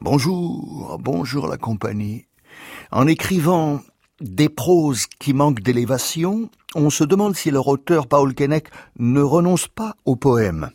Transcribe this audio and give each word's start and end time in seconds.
Bonjour, 0.00 0.98
bonjour 1.00 1.48
la 1.48 1.58
compagnie. 1.58 2.26
En 2.90 3.06
écrivant 3.06 3.80
des 4.20 4.48
proses 4.48 5.06
qui 5.18 5.32
manquent 5.32 5.60
d'élévation, 5.60 6.50
on 6.74 6.90
se 6.90 7.04
demande 7.04 7.36
si 7.36 7.50
leur 7.50 7.68
auteur 7.68 8.06
Paul 8.06 8.34
Keinec 8.34 8.68
ne 8.98 9.20
renonce 9.20 9.68
pas 9.68 9.94
au 10.04 10.16
poème. 10.16 10.70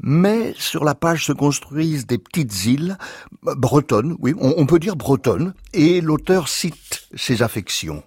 Mais 0.00 0.54
sur 0.58 0.84
la 0.84 0.94
page 0.94 1.26
se 1.26 1.32
construisent 1.32 2.06
des 2.06 2.18
petites 2.18 2.66
îles 2.66 2.98
bretonnes, 3.42 4.16
oui, 4.20 4.34
on, 4.38 4.66
peut 4.66 4.78
dire 4.78 4.96
bretonnes, 4.96 5.54
et 5.72 6.00
l'auteur 6.00 6.48
cite 6.48 7.08
ses 7.14 7.42
affections. 7.42 8.02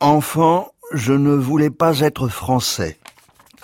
Enfant, 0.00 0.72
je 0.92 1.12
ne 1.12 1.34
voulais 1.34 1.70
pas 1.70 2.00
être 2.00 2.28
français. 2.28 2.98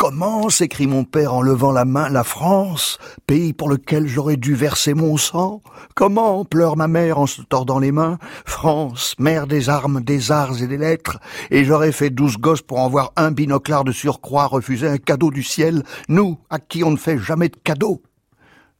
Comment 0.00 0.48
s'écrit 0.48 0.86
mon 0.86 1.04
père 1.04 1.34
en 1.34 1.42
levant 1.42 1.72
la 1.72 1.84
main 1.84 2.08
la 2.08 2.24
France, 2.24 2.96
pays 3.26 3.52
pour 3.52 3.68
lequel 3.68 4.06
j'aurais 4.06 4.38
dû 4.38 4.54
verser 4.54 4.94
mon 4.94 5.18
sang 5.18 5.60
Comment 5.94 6.42
pleure 6.46 6.78
ma 6.78 6.88
mère 6.88 7.18
en 7.18 7.26
se 7.26 7.42
tordant 7.42 7.78
les 7.78 7.92
mains 7.92 8.16
France, 8.46 9.14
mère 9.18 9.46
des 9.46 9.68
armes, 9.68 10.00
des 10.00 10.32
arts 10.32 10.62
et 10.62 10.66
des 10.66 10.78
lettres, 10.78 11.18
et 11.50 11.66
j'aurais 11.66 11.92
fait 11.92 12.08
douze 12.08 12.38
gosses 12.38 12.62
pour 12.62 12.78
en 12.78 12.88
voir 12.88 13.12
un 13.16 13.30
binoclard 13.30 13.84
de 13.84 13.92
surcroît 13.92 14.46
refuser 14.46 14.88
un 14.88 14.96
cadeau 14.96 15.30
du 15.30 15.42
ciel, 15.42 15.82
nous, 16.08 16.38
à 16.48 16.60
qui 16.60 16.82
on 16.82 16.92
ne 16.92 16.96
fait 16.96 17.18
jamais 17.18 17.50
de 17.50 17.58
cadeau. 17.62 18.00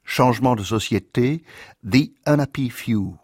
Changement 0.04 0.56
de 0.56 0.62
société, 0.62 1.44
The 1.84 2.12
Unhappy 2.24 2.70
Few. 2.70 3.14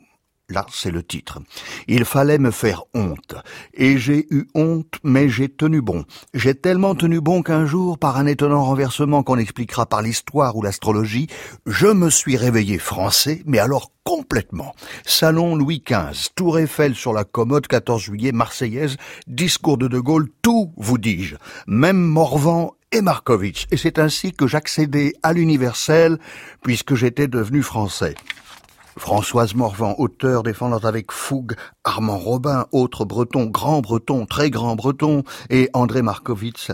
Là, 0.49 0.65
c'est 0.73 0.93
le 0.93 1.03
titre. 1.03 1.41
Il 1.89 2.05
fallait 2.05 2.39
me 2.39 2.53
faire 2.53 2.85
honte. 2.95 3.35
Et 3.75 3.99
j'ai 3.99 4.29
eu 4.31 4.47
honte, 4.55 4.95
mais 5.03 5.29
j'ai 5.29 5.49
tenu 5.49 5.81
bon. 5.81 6.05
J'ai 6.35 6.55
tellement 6.55 6.95
tenu 6.95 7.21
bon 7.21 7.43
qu'un 7.43 7.67
jour, 7.67 7.99
par 7.99 8.17
un 8.17 8.27
étonnant 8.27 8.63
renversement 8.63 9.25
qu'on 9.25 9.39
expliquera 9.39 9.87
par 9.87 10.03
l'histoire 10.03 10.55
ou 10.55 10.63
l'astrologie, 10.63 11.27
je 11.67 11.89
me 11.89 12.11
suis 12.11 12.37
réveillé 12.37 12.79
français, 12.79 13.43
mais 13.45 13.59
alors 13.59 13.91
complètement. 14.05 14.77
Salon 15.05 15.57
Louis 15.57 15.83
XV, 15.85 16.29
Tour 16.37 16.61
Eiffel 16.61 16.95
sur 16.95 17.13
la 17.13 17.25
commode, 17.25 17.67
14 17.67 18.01
juillet, 18.01 18.31
Marseillaise, 18.31 18.99
discours 19.27 19.79
de 19.79 19.89
De 19.89 19.99
Gaulle, 19.99 20.29
tout, 20.43 20.73
vous 20.77 20.99
dis-je. 20.99 21.35
Même 21.67 21.99
Morvan 22.01 22.77
et 22.93 23.01
Markovitch. 23.01 23.67
Et 23.73 23.77
c'est 23.77 23.99
ainsi 23.99 24.31
que 24.31 24.47
j'accédais 24.47 25.15
à 25.25 25.33
l'universel, 25.33 26.19
puisque 26.63 26.95
j'étais 26.95 27.27
devenu 27.27 27.63
français. 27.63 28.15
Françoise 28.97 29.55
Morvan, 29.55 29.95
auteur 29.99 30.43
défendant 30.43 30.79
avec 30.79 31.13
fougue 31.13 31.55
Armand 31.85 32.19
Robin, 32.19 32.67
autre 32.73 33.05
breton, 33.05 33.47
grand 33.47 33.81
breton, 33.81 34.27
très 34.27 34.51
grand 34.51 34.75
breton, 34.75 35.23
et 35.51 35.69
André 35.75 36.03
Markovitz, 36.03 36.73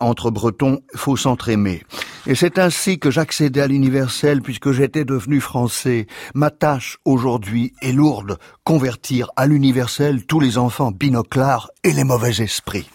entre 0.00 0.30
bretons, 0.30 0.80
faut 0.94 1.16
s'entraimer. 1.16 1.82
Et 2.26 2.34
c'est 2.34 2.58
ainsi 2.58 2.98
que 2.98 3.10
j'accédais 3.10 3.60
à 3.60 3.66
l'universel 3.66 4.42
puisque 4.42 4.72
j'étais 4.72 5.04
devenu 5.04 5.40
français. 5.40 6.06
Ma 6.34 6.50
tâche 6.50 6.98
aujourd'hui 7.04 7.72
est 7.82 7.92
lourde, 7.92 8.38
convertir 8.64 9.30
à 9.36 9.46
l'universel 9.46 10.26
tous 10.26 10.40
les 10.40 10.58
enfants 10.58 10.90
binoclars 10.90 11.70
et 11.84 11.92
les 11.92 12.04
mauvais 12.04 12.42
esprits. 12.42 12.88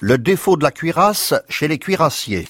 Le 0.00 0.16
défaut 0.16 0.56
de 0.56 0.62
la 0.62 0.70
cuirasse 0.70 1.34
chez 1.48 1.66
les 1.66 1.78
cuirassiers. 1.78 2.46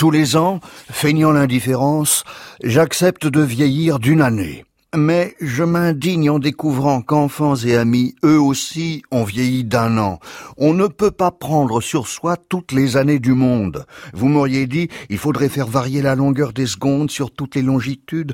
Tous 0.00 0.10
les 0.10 0.34
ans, 0.34 0.60
feignant 0.90 1.30
l'indifférence, 1.30 2.24
j'accepte 2.64 3.26
de 3.26 3.42
vieillir 3.42 3.98
d'une 3.98 4.22
année. 4.22 4.64
Mais 4.96 5.34
je 5.42 5.62
m'indigne 5.62 6.30
en 6.30 6.38
découvrant 6.38 7.02
qu'enfants 7.02 7.54
et 7.56 7.76
amis, 7.76 8.14
eux 8.24 8.40
aussi, 8.40 9.02
ont 9.10 9.24
vieilli 9.24 9.62
d'un 9.62 9.98
an. 9.98 10.18
On 10.56 10.72
ne 10.72 10.86
peut 10.86 11.10
pas 11.10 11.30
prendre 11.30 11.82
sur 11.82 12.08
soi 12.08 12.38
toutes 12.38 12.72
les 12.72 12.96
années 12.96 13.18
du 13.18 13.34
monde. 13.34 13.84
Vous 14.14 14.28
m'auriez 14.28 14.66
dit, 14.66 14.88
il 15.10 15.18
faudrait 15.18 15.50
faire 15.50 15.66
varier 15.66 16.00
la 16.00 16.14
longueur 16.14 16.54
des 16.54 16.64
secondes 16.64 17.10
sur 17.10 17.30
toutes 17.30 17.54
les 17.54 17.60
longitudes. 17.60 18.32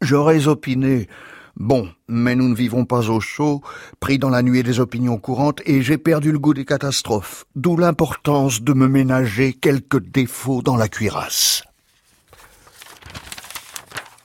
J'aurais 0.00 0.48
opiné. 0.48 1.08
Bon, 1.56 1.88
mais 2.08 2.34
nous 2.34 2.48
ne 2.48 2.54
vivons 2.54 2.84
pas 2.84 3.10
au 3.10 3.20
chaud, 3.20 3.62
pris 4.00 4.18
dans 4.18 4.30
la 4.30 4.42
nuée 4.42 4.64
des 4.64 4.80
opinions 4.80 5.18
courantes, 5.18 5.62
et 5.66 5.82
j'ai 5.82 5.98
perdu 5.98 6.32
le 6.32 6.38
goût 6.40 6.52
des 6.52 6.64
catastrophes, 6.64 7.44
d'où 7.54 7.76
l'importance 7.76 8.62
de 8.62 8.72
me 8.72 8.88
ménager 8.88 9.52
quelques 9.52 10.02
défauts 10.02 10.62
dans 10.62 10.76
la 10.76 10.88
cuirasse. 10.88 11.62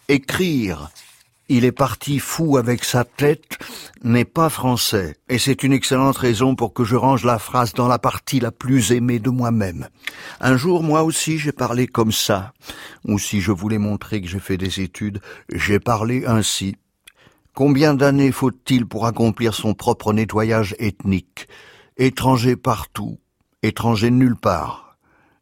Écrire, 0.08 0.90
il 1.50 1.66
est 1.66 1.72
parti 1.72 2.18
fou 2.18 2.58
avec 2.58 2.84
sa 2.84 3.04
tête, 3.04 3.60
n'est 4.04 4.26
pas 4.26 4.50
français, 4.50 5.16
et 5.30 5.38
c'est 5.38 5.62
une 5.62 5.74
excellente 5.74 6.18
raison 6.18 6.56
pour 6.56 6.74
que 6.74 6.84
je 6.84 6.96
range 6.96 7.26
la 7.26 7.38
phrase 7.38 7.74
dans 7.74 7.88
la 7.88 8.00
partie 8.00 8.40
la 8.40 8.52
plus 8.52 8.92
aimée 8.92 9.20
de 9.20 9.30
moi-même. 9.30 9.88
Un 10.40 10.58
jour, 10.58 10.82
moi 10.82 11.04
aussi, 11.04 11.38
j'ai 11.38 11.52
parlé 11.52 11.86
comme 11.86 12.12
ça, 12.12 12.54
ou 13.06 13.20
si 13.20 13.40
je 13.40 13.52
voulais 13.52 13.78
montrer 13.78 14.20
que 14.20 14.28
j'ai 14.28 14.40
fait 14.40 14.58
des 14.58 14.82
études, 14.82 15.22
j'ai 15.54 15.80
parlé 15.80 16.26
ainsi. 16.26 16.76
Combien 17.60 17.94
d'années 17.94 18.32
faut-il 18.32 18.86
pour 18.86 19.06
accomplir 19.06 19.54
son 19.54 19.74
propre 19.74 20.14
nettoyage 20.14 20.78
ethnique? 20.80 21.50
Étranger 21.98 22.56
partout, 22.56 23.20
étranger 23.64 24.12
nulle 24.12 24.38
part. 24.38 24.98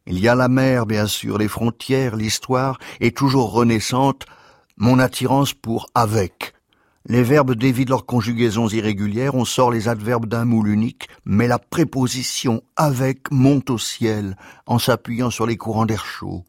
Il 0.07 0.17
y 0.17 0.27
a 0.27 0.33
la 0.33 0.47
mer, 0.47 0.87
bien 0.87 1.05
sûr, 1.05 1.37
les 1.37 1.47
frontières, 1.47 2.15
l'histoire, 2.15 2.79
est 3.01 3.15
toujours 3.15 3.51
renaissante, 3.51 4.25
mon 4.77 4.97
attirance 4.97 5.53
pour 5.53 5.91
avec. 5.93 6.55
Les 7.05 7.21
verbes 7.21 7.53
dévident 7.53 7.91
leurs 7.91 8.07
conjugaisons 8.07 8.67
irrégulières, 8.67 9.35
on 9.35 9.45
sort 9.45 9.69
les 9.69 9.87
adverbes 9.87 10.25
d'un 10.25 10.45
moule 10.45 10.69
unique, 10.69 11.09
mais 11.23 11.47
la 11.47 11.59
préposition 11.59 12.63
avec 12.77 13.29
monte 13.29 13.69
au 13.69 13.77
ciel 13.77 14.35
en 14.65 14.79
s'appuyant 14.79 15.29
sur 15.29 15.45
les 15.45 15.57
courants 15.57 15.85
d'air 15.85 16.03
chaud. 16.03 16.45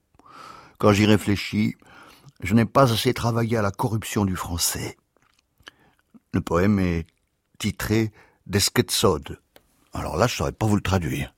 Quand 0.79 0.95
j'y 0.95 1.05
réfléchis, 1.05 1.75
je 2.43 2.55
n'ai 2.55 2.65
pas 2.65 2.91
assez 2.91 3.13
travaillé 3.13 3.59
à 3.59 3.63
la 3.63 3.71
corruption 3.71 4.25
du 4.25 4.35
français. 4.35 4.97
Le 6.33 6.41
poème 6.41 6.79
est 6.79 7.07
titré 7.59 8.13
Desquetsod. 8.47 9.41
Alors 9.93 10.17
là, 10.17 10.27
je 10.27 10.37
saurais 10.37 10.53
pas 10.53 10.67
vous 10.67 10.77
le 10.77 10.83
traduire. 10.83 11.35